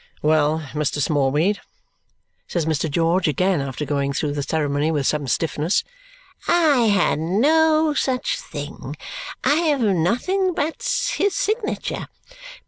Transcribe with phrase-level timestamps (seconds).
[0.23, 0.99] "Well, Mr.
[0.99, 1.61] Smallweed?"
[2.47, 2.89] says Mr.
[2.89, 5.83] George again after going through the ceremony with some stiffness.
[6.47, 8.97] "I had no such thing.
[9.43, 12.07] I have nothing but his signature.